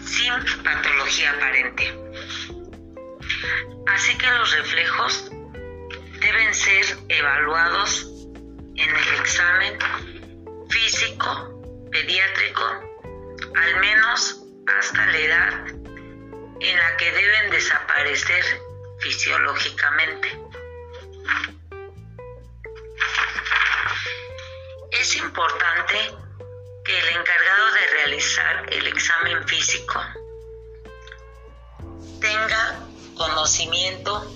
sin 0.00 0.62
patología 0.64 1.32
aparente. 1.32 1.94
Así 3.86 4.16
que 4.16 4.26
los 4.26 4.52
reflejos 4.52 5.30
deben 6.20 6.54
ser 6.54 6.84
evaluados 7.08 8.06
en 8.76 8.96
el 8.96 9.20
examen 9.20 9.78
físico 10.70 11.62
pediátrico 11.90 12.92
al 13.56 13.80
menos 13.80 14.42
hasta 14.78 15.06
la 15.06 15.18
edad 15.18 15.66
en 16.60 16.76
la 16.76 16.96
que 16.96 17.10
deben 17.12 17.50
desaparecer 17.50 18.44
fisiológicamente. 19.00 20.28
Es 24.92 25.16
importante 25.16 26.21
que 26.84 26.98
el 26.98 27.08
encargado 27.16 27.72
de 27.74 27.96
realizar 27.98 28.72
el 28.72 28.86
examen 28.88 29.46
físico 29.46 30.00
tenga 32.20 32.80
conocimiento 33.16 34.34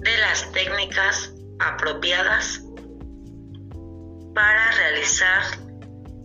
de 0.00 0.18
las 0.18 0.52
técnicas 0.52 1.32
apropiadas 1.58 2.60
para 4.34 4.70
realizar 4.72 5.42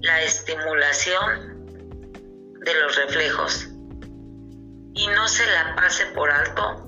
la 0.02 0.22
estimulación 0.24 1.64
de 2.60 2.74
los 2.82 2.96
reflejos. 2.98 3.68
Y 4.96 5.08
no 5.08 5.28
se 5.30 5.46
la 5.46 5.76
pase 5.76 6.08
por 6.08 6.30
alto 6.30 6.86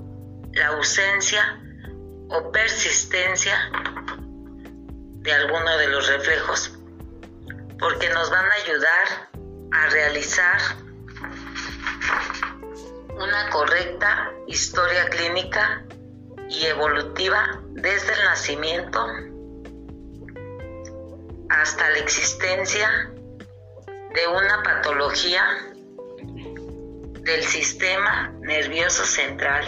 la 0.52 0.66
ausencia 0.68 1.58
o 2.28 2.52
persistencia 2.52 3.70
de 5.22 5.32
alguno 5.32 5.78
de 5.78 5.88
los 5.88 6.08
reflejos 6.08 6.78
porque 7.82 8.08
nos 8.10 8.30
van 8.30 8.44
a 8.44 8.54
ayudar 8.64 9.28
a 9.72 9.86
realizar 9.88 10.60
una 13.16 13.50
correcta 13.50 14.30
historia 14.46 15.08
clínica 15.08 15.84
y 16.48 16.64
evolutiva 16.66 17.60
desde 17.70 18.12
el 18.12 18.24
nacimiento 18.24 19.04
hasta 21.50 21.90
la 21.90 21.98
existencia 21.98 22.88
de 24.14 24.26
una 24.28 24.62
patología 24.62 25.44
del 27.20 27.42
sistema 27.42 28.32
nervioso 28.42 29.04
central 29.04 29.64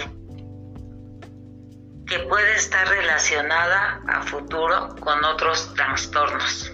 que 2.07 2.21
puede 2.21 2.55
estar 2.55 2.87
relacionada 2.87 4.03
a 4.07 4.23
futuro 4.23 4.95
con 5.01 5.25
otros 5.25 5.75
trastornos. 5.75 6.74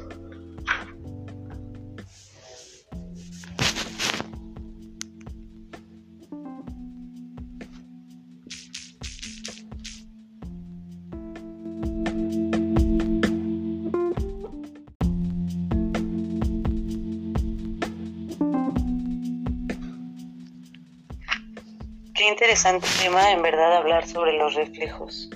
Interesante 22.30 22.86
tema, 22.98 23.32
en 23.32 23.42
verdad, 23.42 23.76
hablar 23.76 24.08
sobre 24.08 24.32
los 24.32 24.54
reflejos. 24.54 25.28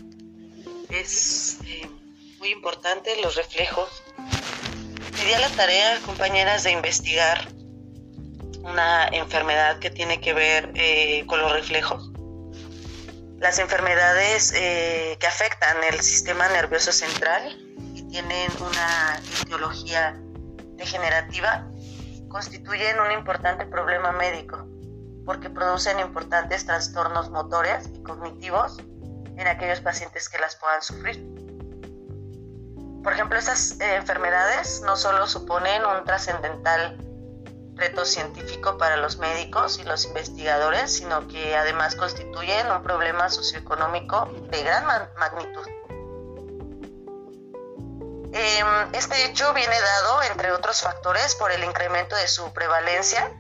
Es 0.89 1.59
eh, 1.67 1.89
muy 2.39 2.51
importante 2.51 3.21
los 3.21 3.37
reflejos. 3.37 4.03
Me 5.13 5.39
la 5.39 5.49
tarea, 5.51 5.99
compañeras, 6.07 6.65
de 6.65 6.71
investigar 6.71 7.49
una 8.63 9.09
enfermedad 9.09 9.79
que 9.79 9.91
tiene 9.91 10.21
que 10.21 10.33
ver 10.33 10.71
eh, 10.75 11.25
con 11.27 11.41
los 11.41 11.53
reflejos. 11.53 12.11
Las 13.39 13.59
enfermedades 13.59 14.53
eh, 14.55 15.17
que 15.19 15.27
afectan 15.27 15.83
el 15.85 16.01
sistema 16.01 16.49
nervioso 16.49 16.93
central 16.93 17.59
y 17.95 18.03
tienen 18.03 18.51
una 18.61 19.21
etiología 19.43 20.19
degenerativa 20.77 21.69
constituyen 22.29 23.01
un 23.01 23.13
importante 23.13 23.67
problema 23.67 24.13
médico 24.13 24.67
porque 25.25 25.51
producen 25.51 25.99
importantes 26.01 26.67
trastornos 26.67 27.31
motores 27.31 27.89
y 27.95 28.03
cognitivos 28.03 28.79
en 29.37 29.47
aquellos 29.47 29.81
pacientes 29.81 30.29
que 30.29 30.39
las 30.39 30.57
puedan 30.57 30.83
sufrir. 30.83 31.45
Por 33.03 33.13
ejemplo, 33.13 33.39
estas 33.39 33.79
eh, 33.81 33.97
enfermedades 33.97 34.81
no 34.83 34.97
solo 34.97 35.27
suponen 35.27 35.85
un 35.85 36.05
trascendental 36.05 36.99
reto 37.75 38.05
científico 38.05 38.79
para 38.79 38.97
los 38.97 39.19
médicos 39.19 39.79
y 39.79 39.85
los 39.85 40.05
investigadores, 40.07 40.95
sino 40.95 41.27
que 41.27 41.57
además 41.57 41.97
constituyen 41.97 42.71
un 42.71 42.83
problema 42.83 43.29
socioeconómico 43.29 44.27
de 44.51 44.63
gran 44.63 44.87
magnitud. 45.19 45.67
Em, 48.33 48.67
este 48.93 49.27
hecho 49.27 49.53
viene 49.55 49.81
dado, 49.81 50.23
entre 50.25 50.53
otros 50.53 50.81
factores, 50.81 51.35
por 51.35 51.53
el 51.53 51.63
incremento 51.63 52.17
de 52.17 52.27
su 52.27 52.53
prevalencia 52.53 53.31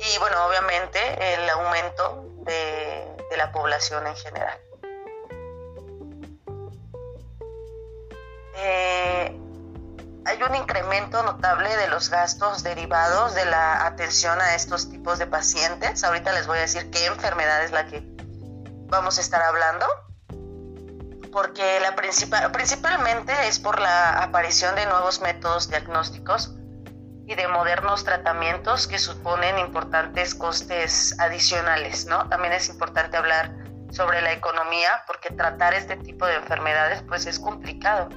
y, 0.00 0.18
bueno, 0.18 0.46
obviamente 0.46 1.34
el 1.34 1.48
aumento 1.50 2.26
de, 2.44 3.10
la 3.36 3.50
población 3.50 4.06
en 4.06 4.14
general. 4.14 4.58
Eh, 8.56 9.40
hay 10.24 10.42
un 10.42 10.54
incremento 10.54 11.20
notable 11.24 11.76
de 11.76 11.88
los 11.88 12.10
gastos 12.10 12.62
derivados 12.62 13.34
de 13.34 13.44
la 13.44 13.86
atención 13.86 14.40
a 14.40 14.54
estos 14.54 14.88
tipos 14.88 15.18
de 15.18 15.26
pacientes. 15.26 16.04
Ahorita 16.04 16.32
les 16.32 16.46
voy 16.46 16.58
a 16.58 16.60
decir 16.60 16.90
qué 16.90 17.06
enfermedad 17.06 17.64
es 17.64 17.72
la 17.72 17.86
que 17.86 18.04
vamos 18.86 19.18
a 19.18 19.20
estar 19.20 19.42
hablando 19.42 19.84
porque 21.34 21.80
la 21.80 21.96
principal, 21.96 22.52
principalmente 22.52 23.32
es 23.48 23.58
por 23.58 23.80
la 23.80 24.22
aparición 24.22 24.76
de 24.76 24.86
nuevos 24.86 25.20
métodos 25.20 25.68
diagnósticos 25.68 26.54
y 27.26 27.34
de 27.34 27.48
modernos 27.48 28.04
tratamientos 28.04 28.86
que 28.86 28.98
suponen 28.98 29.58
importantes 29.58 30.34
costes 30.34 31.18
adicionales, 31.18 32.06
¿no? 32.06 32.28
También 32.28 32.52
es 32.52 32.68
importante 32.68 33.16
hablar 33.16 33.50
sobre 33.90 34.20
la 34.20 34.32
economía 34.32 35.04
porque 35.06 35.30
tratar 35.30 35.72
este 35.74 35.96
tipo 35.96 36.26
de 36.26 36.34
enfermedades 36.34 37.02
pues 37.08 37.26
es 37.26 37.38
complicado. 37.38 38.08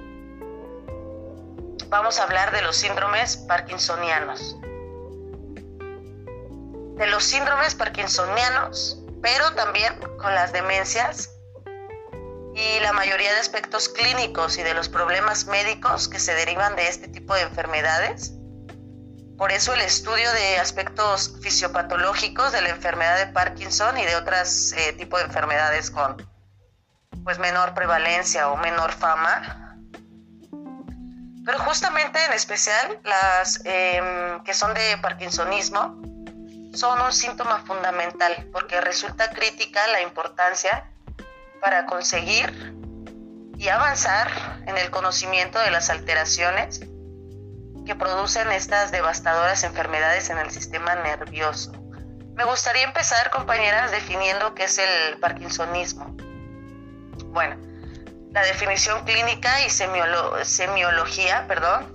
Vamos 1.89 2.19
a 2.19 2.23
hablar 2.23 2.51
de 2.51 2.61
los 2.63 2.75
síndromes 2.75 3.37
parkinsonianos. 3.37 4.57
De 6.97 7.07
los 7.07 7.23
síndromes 7.23 7.75
parkinsonianos, 7.75 9.01
pero 9.21 9.53
también 9.53 9.97
con 10.17 10.33
las 10.35 10.51
demencias 10.51 11.33
y 12.55 12.79
la 12.81 12.91
mayoría 12.91 13.31
de 13.31 13.39
aspectos 13.39 13.87
clínicos 13.87 14.57
y 14.57 14.63
de 14.63 14.73
los 14.73 14.89
problemas 14.89 15.45
médicos 15.45 16.09
que 16.09 16.19
se 16.19 16.33
derivan 16.33 16.75
de 16.75 16.87
este 16.87 17.07
tipo 17.07 17.35
de 17.35 17.43
enfermedades. 17.43 18.33
Por 19.37 19.51
eso 19.51 19.71
el 19.73 19.81
estudio 19.81 20.31
de 20.31 20.57
aspectos 20.57 21.35
fisiopatológicos 21.43 22.51
de 22.51 22.61
la 22.63 22.69
enfermedad 22.69 23.17
de 23.17 23.27
Parkinson 23.27 23.95
y 23.99 24.03
de 24.03 24.15
otros 24.15 24.73
eh, 24.73 24.93
tipos 24.93 25.19
de 25.19 25.27
enfermedades 25.27 25.91
con 25.91 26.17
pues 27.23 27.37
menor 27.37 27.75
prevalencia 27.75 28.49
o 28.49 28.57
menor 28.57 28.91
fama. 28.91 29.77
Pero 31.45 31.59
justamente 31.59 32.17
en 32.25 32.33
especial 32.33 32.99
las 33.03 33.61
em, 33.63 34.43
que 34.43 34.55
son 34.55 34.73
de 34.73 34.97
Parkinsonismo 35.03 36.01
son 36.73 36.99
un 36.99 37.13
síntoma 37.13 37.59
fundamental 37.59 38.49
porque 38.51 38.81
resulta 38.81 39.29
crítica 39.29 39.85
la 39.87 40.01
importancia 40.01 40.89
para 41.61 41.85
conseguir 41.85 42.73
y 43.55 43.69
avanzar 43.69 44.31
en 44.65 44.77
el 44.77 44.89
conocimiento 44.89 45.59
de 45.59 45.69
las 45.69 45.91
alteraciones 45.91 46.81
que 47.87 47.95
producen 47.95 48.51
estas 48.51 48.91
devastadoras 48.91 49.63
enfermedades 49.63 50.29
en 50.29 50.37
el 50.37 50.51
sistema 50.51 50.93
nervioso. 50.95 51.71
Me 52.35 52.43
gustaría 52.43 52.83
empezar, 52.83 53.31
compañeras, 53.31 53.89
definiendo 53.91 54.53
qué 54.53 54.65
es 54.65 54.77
el 54.77 55.17
parkinsonismo. 55.19 56.15
Bueno, 57.27 57.55
la 58.31 58.43
definición 58.43 59.05
clínica 59.05 59.65
y 59.65 59.69
semiología, 59.69 61.45
perdón, 61.47 61.91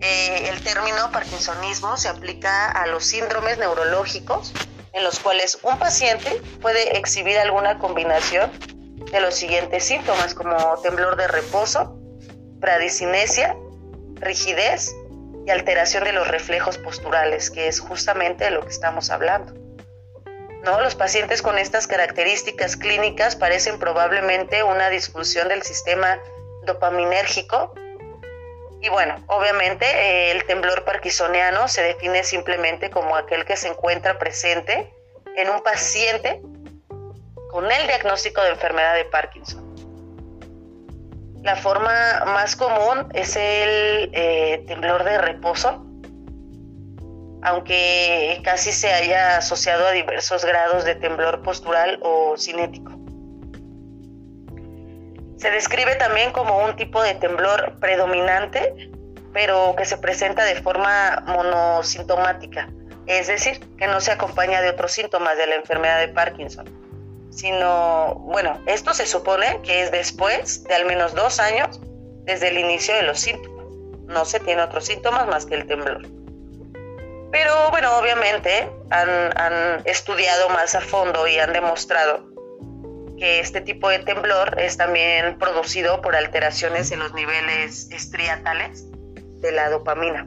eh, 0.00 0.48
el 0.48 0.60
término 0.62 1.10
parkinsonismo 1.12 1.96
se 1.96 2.08
aplica 2.08 2.72
a 2.72 2.88
los 2.88 3.04
síndromes 3.04 3.56
neurológicos 3.58 4.52
en 4.92 5.04
los 5.04 5.20
cuales 5.20 5.58
un 5.62 5.78
paciente 5.78 6.42
puede 6.60 6.98
exhibir 6.98 7.38
alguna 7.38 7.78
combinación 7.78 8.50
de 9.12 9.20
los 9.20 9.34
siguientes 9.36 9.84
síntomas 9.84 10.34
como 10.34 10.56
temblor 10.82 11.16
de 11.16 11.28
reposo, 11.28 11.96
bradicinesia, 12.58 13.56
rigidez 14.16 14.92
y 15.46 15.50
alteración 15.50 16.04
de 16.04 16.12
los 16.12 16.28
reflejos 16.28 16.78
posturales, 16.78 17.50
que 17.50 17.68
es 17.68 17.80
justamente 17.80 18.44
de 18.44 18.50
lo 18.50 18.62
que 18.62 18.68
estamos 18.68 19.10
hablando. 19.10 19.54
¿No? 20.64 20.80
Los 20.80 20.94
pacientes 20.94 21.42
con 21.42 21.58
estas 21.58 21.88
características 21.88 22.76
clínicas 22.76 23.34
parecen 23.34 23.78
probablemente 23.78 24.62
una 24.62 24.90
disfunción 24.90 25.48
del 25.48 25.62
sistema 25.62 26.20
dopaminérgico. 26.64 27.74
Y 28.80 28.88
bueno, 28.88 29.16
obviamente 29.26 29.86
eh, 29.86 30.30
el 30.30 30.44
temblor 30.44 30.84
parkinsoniano 30.84 31.66
se 31.66 31.82
define 31.82 32.22
simplemente 32.22 32.90
como 32.90 33.16
aquel 33.16 33.44
que 33.44 33.56
se 33.56 33.68
encuentra 33.68 34.18
presente 34.18 34.92
en 35.36 35.48
un 35.48 35.62
paciente 35.62 36.40
con 37.50 37.70
el 37.70 37.86
diagnóstico 37.86 38.40
de 38.42 38.50
enfermedad 38.50 38.94
de 38.94 39.04
Parkinson. 39.04 39.71
La 41.42 41.56
forma 41.56 42.22
más 42.26 42.54
común 42.54 43.08
es 43.14 43.34
el 43.34 44.10
eh, 44.12 44.64
temblor 44.68 45.02
de 45.02 45.18
reposo, 45.18 45.84
aunque 47.42 48.40
casi 48.44 48.70
se 48.70 48.92
haya 48.92 49.38
asociado 49.38 49.88
a 49.88 49.90
diversos 49.90 50.44
grados 50.44 50.84
de 50.84 50.94
temblor 50.94 51.42
postural 51.42 51.98
o 52.00 52.36
cinético. 52.38 52.92
Se 55.36 55.50
describe 55.50 55.96
también 55.96 56.30
como 56.30 56.64
un 56.64 56.76
tipo 56.76 57.02
de 57.02 57.14
temblor 57.14 57.76
predominante, 57.80 58.92
pero 59.32 59.74
que 59.76 59.84
se 59.84 59.96
presenta 59.96 60.44
de 60.44 60.54
forma 60.62 61.24
monosintomática, 61.26 62.68
es 63.06 63.26
decir, 63.26 63.58
que 63.76 63.88
no 63.88 64.00
se 64.00 64.12
acompaña 64.12 64.60
de 64.60 64.70
otros 64.70 64.92
síntomas 64.92 65.36
de 65.36 65.48
la 65.48 65.56
enfermedad 65.56 65.98
de 65.98 66.06
Parkinson 66.06 66.91
sino, 67.32 68.14
bueno, 68.26 68.60
esto 68.66 68.94
se 68.94 69.06
supone 69.06 69.60
que 69.62 69.82
es 69.82 69.90
después 69.90 70.64
de 70.64 70.74
al 70.74 70.86
menos 70.86 71.14
dos 71.14 71.40
años 71.40 71.80
desde 72.24 72.48
el 72.48 72.58
inicio 72.58 72.94
de 72.94 73.02
los 73.02 73.20
síntomas. 73.20 73.66
No 74.06 74.24
se 74.24 74.38
tiene 74.40 74.62
otros 74.62 74.84
síntomas 74.84 75.26
más 75.26 75.46
que 75.46 75.54
el 75.54 75.66
temblor. 75.66 76.02
Pero 77.30 77.70
bueno, 77.70 77.96
obviamente 77.98 78.68
han, 78.90 79.38
han 79.38 79.82
estudiado 79.86 80.50
más 80.50 80.74
a 80.74 80.82
fondo 80.82 81.26
y 81.26 81.38
han 81.38 81.52
demostrado 81.54 82.30
que 83.18 83.40
este 83.40 83.62
tipo 83.62 83.88
de 83.88 84.00
temblor 84.00 84.60
es 84.60 84.76
también 84.76 85.38
producido 85.38 86.02
por 86.02 86.14
alteraciones 86.14 86.90
en 86.90 86.98
los 86.98 87.14
niveles 87.14 87.90
estriatales 87.90 88.84
de 89.40 89.52
la 89.52 89.70
dopamina. 89.70 90.26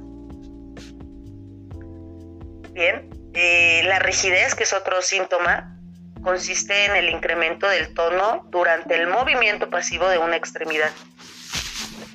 Bien, 2.71 3.09
eh, 3.33 3.83
la 3.85 3.99
rigidez, 3.99 4.55
que 4.55 4.63
es 4.63 4.73
otro 4.73 5.01
síntoma, 5.01 5.77
consiste 6.25 6.85
en 6.85 6.95
el 6.95 7.09
incremento 7.09 7.69
del 7.69 7.93
tono 7.93 8.45
durante 8.49 8.95
el 8.95 9.07
movimiento 9.07 9.69
pasivo 9.69 10.09
de 10.09 10.17
una 10.17 10.35
extremidad. 10.35 10.89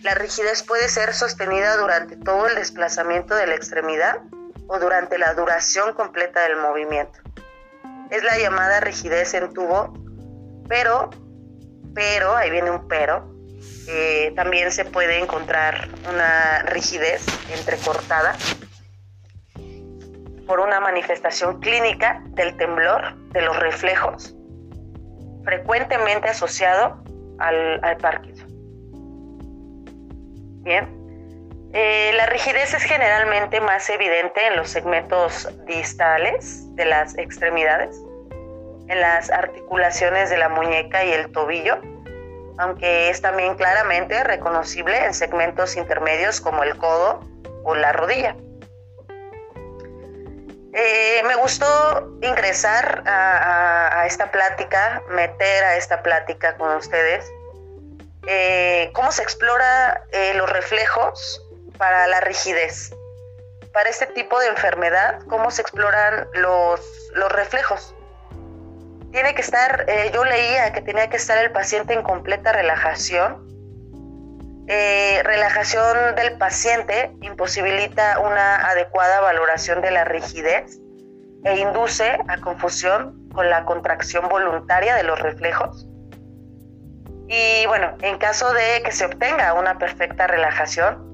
La 0.02 0.14
rigidez 0.14 0.64
puede 0.64 0.88
ser 0.88 1.14
sostenida 1.14 1.76
durante 1.76 2.16
todo 2.16 2.48
el 2.48 2.56
desplazamiento 2.56 3.36
de 3.36 3.46
la 3.46 3.54
extremidad 3.54 4.18
o 4.66 4.78
durante 4.78 5.16
la 5.16 5.32
duración 5.34 5.94
completa 5.94 6.42
del 6.42 6.56
movimiento. 6.56 7.20
Es 8.10 8.24
la 8.24 8.36
llamada 8.36 8.80
rigidez 8.80 9.32
en 9.34 9.52
tubo, 9.52 9.94
pero, 10.68 11.10
pero, 11.94 12.36
ahí 12.36 12.50
viene 12.50 12.70
un 12.72 12.88
pero, 12.88 13.32
eh, 13.88 14.32
también 14.34 14.72
se 14.72 14.84
puede 14.84 15.18
encontrar 15.18 15.88
una 16.08 16.62
rigidez 16.62 17.24
entrecortada 17.56 18.36
por 20.50 20.58
una 20.58 20.80
manifestación 20.80 21.60
clínica 21.60 22.24
del 22.30 22.56
temblor 22.56 23.14
de 23.28 23.40
los 23.40 23.56
reflejos, 23.60 24.34
frecuentemente 25.44 26.28
asociado 26.28 27.04
al, 27.38 27.78
al 27.84 27.96
Parkinson. 27.98 28.48
Bien, 30.64 30.88
eh, 31.72 32.10
la 32.16 32.26
rigidez 32.26 32.74
es 32.74 32.82
generalmente 32.82 33.60
más 33.60 33.88
evidente 33.90 34.44
en 34.48 34.56
los 34.56 34.70
segmentos 34.70 35.48
distales 35.66 36.66
de 36.74 36.84
las 36.84 37.16
extremidades, 37.16 37.96
en 38.88 39.00
las 39.00 39.30
articulaciones 39.30 40.30
de 40.30 40.38
la 40.38 40.48
muñeca 40.48 41.04
y 41.04 41.12
el 41.12 41.30
tobillo, 41.30 41.78
aunque 42.58 43.08
es 43.08 43.22
también 43.22 43.54
claramente 43.54 44.24
reconocible 44.24 45.04
en 45.04 45.14
segmentos 45.14 45.76
intermedios 45.76 46.40
como 46.40 46.64
el 46.64 46.76
codo 46.76 47.20
o 47.62 47.76
la 47.76 47.92
rodilla. 47.92 48.34
Eh, 50.72 51.22
me 51.26 51.34
gustó 51.34 52.16
ingresar 52.22 53.02
a, 53.06 54.04
esta 54.06 54.30
plática, 54.30 55.02
meter 55.10 55.64
a 55.64 55.76
esta 55.76 56.02
plática 56.02 56.56
con 56.56 56.76
ustedes, 56.76 57.30
eh, 58.26 58.90
cómo 58.94 59.10
se 59.10 59.22
explora 59.22 60.04
eh, 60.12 60.34
los 60.34 60.48
reflejos 60.48 61.42
para 61.76 62.06
la 62.06 62.20
rigidez. 62.20 62.92
Para 63.72 63.90
este 63.90 64.06
tipo 64.06 64.38
de 64.38 64.48
enfermedad, 64.48 65.20
cómo 65.28 65.50
se 65.50 65.62
exploran 65.62 66.28
los, 66.34 66.80
los 67.14 67.32
reflejos. 67.32 67.94
Tiene 69.12 69.34
que 69.34 69.42
estar, 69.42 69.86
yo 70.12 70.24
leía 70.24 70.72
que 70.72 70.82
tenía 70.82 71.08
que 71.08 71.16
estar 71.16 71.36
el 71.38 71.50
paciente 71.50 71.94
en 71.94 72.02
completa 72.02 72.52
relajación, 72.52 73.49
eh, 74.72 75.24
relajación 75.24 76.14
del 76.14 76.38
paciente 76.38 77.10
imposibilita 77.22 78.20
una 78.20 78.54
adecuada 78.68 79.20
valoración 79.20 79.80
de 79.80 79.90
la 79.90 80.04
rigidez 80.04 80.78
e 81.42 81.58
induce 81.58 82.16
a 82.28 82.36
confusión 82.40 83.28
con 83.34 83.50
la 83.50 83.64
contracción 83.64 84.28
voluntaria 84.28 84.94
de 84.94 85.02
los 85.02 85.18
reflejos. 85.18 85.88
Y 87.26 87.66
bueno, 87.66 87.96
en 88.02 88.16
caso 88.18 88.52
de 88.52 88.80
que 88.84 88.92
se 88.92 89.06
obtenga 89.06 89.54
una 89.54 89.76
perfecta 89.76 90.28
relajación, 90.28 91.04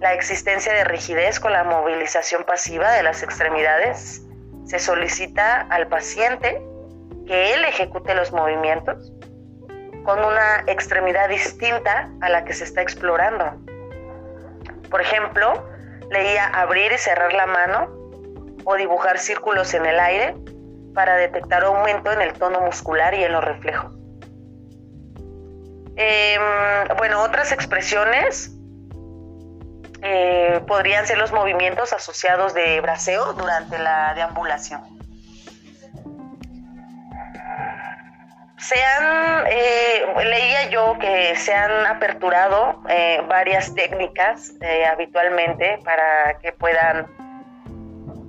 la 0.00 0.14
existencia 0.14 0.72
de 0.72 0.84
rigidez 0.84 1.38
con 1.38 1.52
la 1.52 1.64
movilización 1.64 2.44
pasiva 2.44 2.92
de 2.92 3.02
las 3.02 3.22
extremidades, 3.22 4.22
se 4.64 4.78
solicita 4.78 5.66
al 5.68 5.86
paciente 5.88 6.62
que 7.26 7.52
él 7.52 7.62
ejecute 7.66 8.14
los 8.14 8.32
movimientos 8.32 9.12
con 10.04 10.18
una 10.24 10.64
extremidad 10.66 11.28
distinta 11.28 12.10
a 12.20 12.28
la 12.28 12.44
que 12.44 12.54
se 12.54 12.64
está 12.64 12.82
explorando. 12.82 13.56
Por 14.90 15.00
ejemplo, 15.00 15.68
leía 16.10 16.46
abrir 16.46 16.92
y 16.92 16.98
cerrar 16.98 17.32
la 17.32 17.46
mano 17.46 17.88
o 18.64 18.74
dibujar 18.74 19.18
círculos 19.18 19.74
en 19.74 19.86
el 19.86 19.98
aire 20.00 20.34
para 20.94 21.16
detectar 21.16 21.64
aumento 21.64 22.12
en 22.12 22.20
el 22.20 22.32
tono 22.34 22.60
muscular 22.60 23.14
y 23.14 23.24
en 23.24 23.32
los 23.32 23.44
reflejos. 23.44 23.94
Em, 25.96 26.42
bueno, 26.96 27.22
otras 27.22 27.52
expresiones 27.52 28.52
eh, 30.02 30.60
podrían 30.66 31.06
ser 31.06 31.18
los 31.18 31.30
movimientos 31.30 31.92
asociados 31.92 32.54
de 32.54 32.80
braceo 32.80 33.34
durante 33.34 33.78
la 33.78 34.14
deambulación. 34.14 34.80
Se 38.56 38.76
han, 38.82 39.46
eh, 39.46 39.69
leía 40.24 40.68
yo 40.70 40.98
que 40.98 41.34
se 41.36 41.54
han 41.54 41.86
aperturado 41.86 42.82
eh, 42.88 43.22
varias 43.28 43.74
técnicas 43.74 44.54
habitualmente 44.90 45.78
para 45.84 46.38
que 46.40 46.52
puedan 46.52 47.06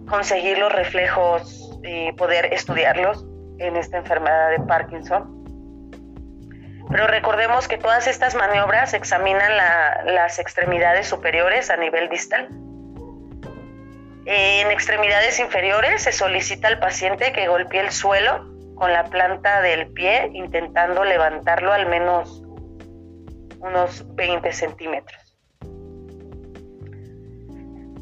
conseguir 0.07 0.57
los 0.57 0.71
reflejos 0.71 1.79
y 1.83 2.11
poder 2.13 2.53
estudiarlos 2.53 3.25
en 3.59 3.77
esta 3.77 3.97
enfermedad 3.97 4.49
de 4.49 4.59
Parkinson. 4.59 5.41
Pero 6.89 7.07
recordemos 7.07 7.67
que 7.67 7.77
todas 7.77 8.07
estas 8.07 8.35
maniobras 8.35 8.93
examinan 8.93 9.51
las 10.05 10.39
extremidades 10.39 11.07
superiores 11.07 11.69
a 11.69 11.77
nivel 11.77 12.09
distal. 12.09 12.49
En 14.25 14.69
extremidades 14.69 15.39
inferiores 15.39 16.03
se 16.03 16.11
solicita 16.11 16.67
al 16.67 16.79
paciente 16.79 17.31
que 17.31 17.47
golpee 17.47 17.79
el 17.79 17.91
suelo 17.91 18.50
con 18.81 18.91
la 18.91 19.03
planta 19.03 19.61
del 19.61 19.93
pie 19.93 20.31
intentando 20.33 21.03
levantarlo 21.03 21.71
al 21.71 21.85
menos 21.85 22.41
unos 23.59 24.03
20 24.15 24.51
centímetros. 24.51 25.37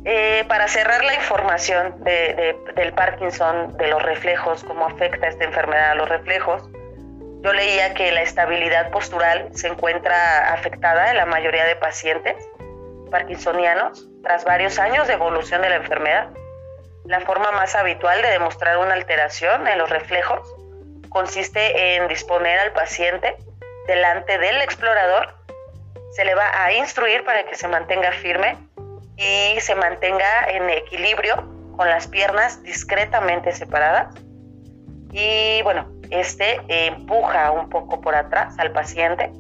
Eh, 0.05 0.45
para 0.47 0.69
cerrar 0.69 1.03
la 1.03 1.15
información 1.15 2.01
del 2.05 2.93
Parkinson, 2.93 3.75
de 3.75 3.87
los 3.89 4.01
reflejos, 4.01 4.63
cómo 4.63 4.85
afecta 4.85 5.27
esta 5.27 5.43
enfermedad 5.43 5.91
a 5.91 5.95
los 5.95 6.07
reflejos, 6.07 6.69
yo 7.43 7.51
leía 7.51 7.93
que 7.93 8.13
la 8.13 8.21
estabilidad 8.21 8.89
postural 8.89 9.49
se 9.51 9.67
encuentra 9.67 10.53
afectada 10.53 11.11
en 11.11 11.17
la 11.17 11.25
mayoría 11.25 11.65
de 11.65 11.75
pacientes 11.75 12.37
parkinsonianos 13.11 14.07
tras 14.23 14.45
varios 14.45 14.79
años 14.79 15.09
de 15.09 15.15
evolución 15.15 15.61
de 15.61 15.71
la 15.71 15.75
enfermedad. 15.75 16.29
La 17.03 17.19
forma 17.19 17.51
más 17.51 17.75
habitual 17.75 18.21
de 18.21 18.29
demostrar 18.29 18.77
una 18.77 18.93
alteración 18.93 19.67
en 19.67 19.77
los 19.77 19.89
reflejos 19.89 20.55
consiste 21.10 21.95
en 21.95 22.08
disponer 22.08 22.60
al 22.60 22.72
paciente 22.72 23.36
delante 23.88 24.38
del 24.38 24.62
explorador. 24.62 25.36
Se 26.12 26.26
le 26.26 26.36
va 26.36 26.50
a 26.63 26.74
instruir 26.74 27.24
para 27.24 27.43
que 27.45 27.56
se 27.56 27.67
mantenga 27.67 28.12
firme 28.13 28.58
y 29.17 29.60
se 29.60 29.76
mantenga 29.76 30.50
en 30.50 30.69
equilibrio 30.69 31.36
con 31.76 31.89
las 31.89 32.08
piernas 32.08 32.62
discretamente 32.63 33.52
separadas. 33.52 34.15
Y 35.12 35.62
bueno, 35.63 35.89
este 36.10 36.62
empuja 36.67 37.52
un 37.52 37.69
poco 37.69 38.02
por 38.02 38.15
atrás 38.15 38.58
al 38.58 38.72
paciente. 38.72 39.32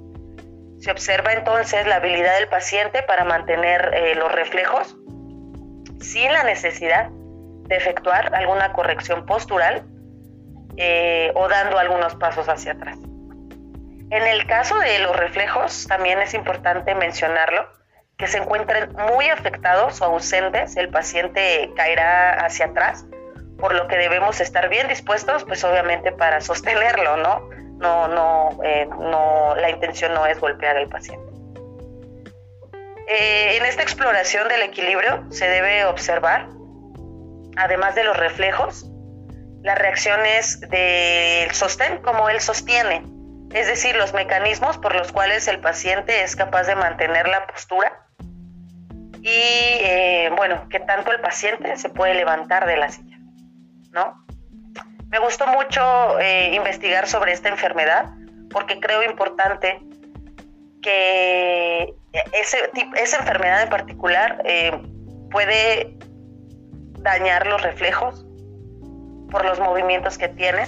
Se 0.79 0.91
observa 0.91 1.33
entonces 1.33 1.85
la 1.87 1.95
habilidad 1.95 2.35
del 2.35 2.47
paciente 2.47 3.03
para 3.03 3.25
mantener 3.25 3.93
eh, 3.93 4.15
los 4.15 4.31
reflejos 4.31 4.95
sin 5.99 6.31
la 6.31 6.43
necesidad 6.43 7.09
de 7.09 7.75
efectuar 7.75 8.33
alguna 8.33 8.71
corrección 8.73 9.25
postural 9.25 9.83
eh, 10.77 11.31
o 11.35 11.47
dando 11.47 11.77
algunos 11.77 12.15
pasos 12.15 12.47
hacia 12.47 12.73
atrás. 12.73 12.97
En 14.11 14.23
el 14.23 14.47
caso 14.47 14.77
de 14.79 14.99
los 14.99 15.15
reflejos, 15.15 15.85
también 15.87 16.19
es 16.19 16.33
importante 16.33 16.95
mencionarlo, 16.95 17.67
que 18.17 18.27
se 18.27 18.37
encuentren 18.37 18.91
muy 18.93 19.29
afectados 19.29 20.01
o 20.01 20.05
ausentes, 20.05 20.75
el 20.77 20.89
paciente 20.89 21.71
caerá 21.75 22.45
hacia 22.45 22.65
atrás 22.65 23.05
por 23.59 23.75
lo 23.75 23.87
que 23.87 23.97
debemos 23.97 24.39
estar 24.39 24.69
bien 24.69 24.87
dispuestos, 24.87 25.43
pues 25.43 25.63
obviamente 25.63 26.11
para 26.11 26.41
sostenerlo, 26.41 27.17
¿no? 27.17 27.49
No, 27.77 28.07
no, 28.07 28.59
eh, 28.63 28.87
no, 28.99 29.55
la 29.55 29.69
intención 29.69 30.13
no 30.13 30.25
es 30.25 30.39
golpear 30.39 30.77
al 30.77 30.87
paciente. 30.87 31.25
Eh, 33.07 33.57
en 33.57 33.65
esta 33.65 33.81
exploración 33.81 34.47
del 34.47 34.61
equilibrio 34.63 35.25
se 35.29 35.47
debe 35.47 35.85
observar, 35.85 36.47
además 37.57 37.95
de 37.95 38.03
los 38.03 38.15
reflejos, 38.17 38.88
las 39.63 39.77
reacciones 39.77 40.59
del 40.61 41.51
sostén, 41.51 41.97
como 42.01 42.29
él 42.29 42.39
sostiene, 42.39 43.03
es 43.53 43.67
decir, 43.67 43.95
los 43.95 44.13
mecanismos 44.13 44.77
por 44.77 44.95
los 44.95 45.11
cuales 45.11 45.47
el 45.47 45.59
paciente 45.59 46.23
es 46.23 46.35
capaz 46.35 46.63
de 46.63 46.75
mantener 46.75 47.27
la 47.27 47.47
postura 47.47 48.05
y, 49.21 49.31
eh, 49.31 50.31
bueno, 50.35 50.67
que 50.69 50.79
tanto 50.79 51.11
el 51.11 51.19
paciente 51.19 51.75
se 51.77 51.89
puede 51.89 52.13
levantar 52.13 52.65
de 52.67 52.77
la 52.77 52.89
silla. 52.89 53.17
¿no? 53.91 54.23
Me 55.09 55.19
gustó 55.19 55.47
mucho 55.47 56.19
eh, 56.19 56.53
investigar 56.53 57.07
sobre 57.07 57.33
esta 57.33 57.49
enfermedad 57.49 58.05
porque 58.51 58.79
creo 58.79 59.03
importante 59.03 59.79
que 60.81 61.93
esa 62.33 63.17
enfermedad 63.17 63.63
en 63.63 63.69
particular 63.69 64.41
eh, 64.45 64.71
puede 65.31 65.97
dañar 66.99 67.47
los 67.47 67.61
reflejos 67.61 68.25
por 69.29 69.45
los 69.45 69.59
movimientos 69.59 70.17
que 70.17 70.27
tiene. 70.29 70.67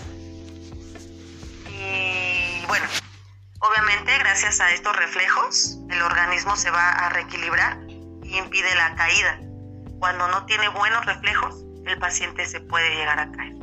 Y 1.68 2.66
bueno, 2.68 2.86
obviamente 3.60 4.18
gracias 4.20 4.60
a 4.60 4.72
estos 4.72 4.96
reflejos 4.96 5.78
el 5.90 6.02
organismo 6.02 6.56
se 6.56 6.72
va 6.72 6.90
a 6.90 7.10
reequilibrar 7.10 7.78
y 7.88 8.38
impide 8.38 8.74
la 8.76 8.96
caída. 8.96 9.40
Cuando 10.00 10.28
no 10.30 10.46
tiene 10.46 10.68
buenos 10.70 11.06
reflejos, 11.06 11.64
el 11.86 11.98
paciente 12.00 12.46
se 12.46 12.62
puede 12.62 12.96
llegar 12.96 13.20
a 13.20 13.32
caer. 13.32 13.54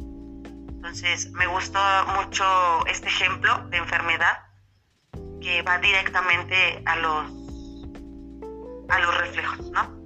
Entonces, 0.69 1.31
me 1.33 1.47
gustó 1.47 1.81
mucho 2.15 2.87
este 2.87 3.09
ejemplo 3.09 3.59
de 3.71 3.79
enfermedad 3.79 4.45
que 5.41 5.63
va 5.63 5.79
directamente 5.79 6.83
a 6.87 6.97
los, 6.97 7.31
a 8.89 8.99
los 9.01 9.19
reflejos, 9.19 9.71
¿no? 9.71 9.98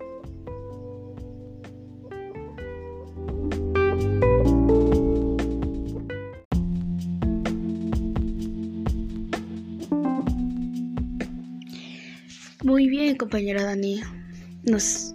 Muy 12.73 12.89
bien, 12.89 13.17
compañera 13.17 13.65
Dani. 13.65 14.01
Nos 14.63 15.15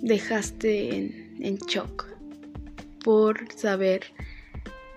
dejaste 0.00 0.96
en, 1.38 1.58
shock 1.68 2.06
por 3.04 3.52
saber 3.54 4.00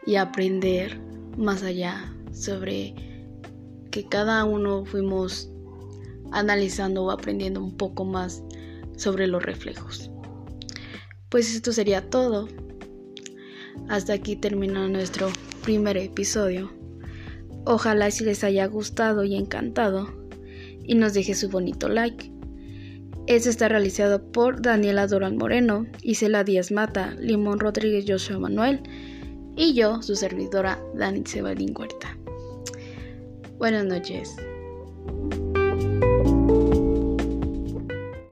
y 0.06 0.16
aprender 0.16 0.98
más 1.38 1.62
allá 1.62 2.16
sobre 2.32 2.96
que 3.92 4.08
cada 4.08 4.46
uno 4.46 4.86
fuimos 4.86 5.52
analizando 6.32 7.04
o 7.04 7.12
aprendiendo 7.12 7.62
un 7.62 7.76
poco 7.76 8.06
más 8.06 8.42
sobre 8.96 9.28
los 9.28 9.44
reflejos. 9.44 10.10
Pues 11.28 11.54
esto 11.54 11.74
sería 11.74 12.10
todo. 12.10 12.48
Hasta 13.90 14.14
aquí 14.14 14.38
termina 14.38 14.88
nuestro 14.88 15.28
primer 15.64 15.98
episodio. 15.98 16.72
Ojalá 17.66 18.10
si 18.10 18.24
les 18.24 18.46
haya 18.46 18.68
gustado 18.68 19.26
y 19.26 19.36
encantado 19.36 20.23
y 20.84 20.96
nos 20.96 21.14
deje 21.14 21.36
su 21.36 21.50
bonito 21.50 21.90
like. 21.90 22.32
Este 23.28 23.50
está 23.50 23.70
realizado 23.70 24.32
por 24.32 24.62
Daniela 24.62 25.08
Doral 25.08 25.36
Moreno, 25.36 25.86
Isela 26.02 26.44
Díaz 26.44 26.72
Mata, 26.72 27.16
Limón 27.20 27.60
Rodríguez 27.60 28.06
Joshua 28.08 28.40
Manuel 28.40 28.82
y 29.56 29.74
yo, 29.74 30.02
su 30.02 30.16
servidora 30.16 30.80
Dani 30.96 31.24
Sebadín 31.26 31.74
Huerta. 31.78 32.18
Buenas 33.58 33.86
noches. 33.86 34.36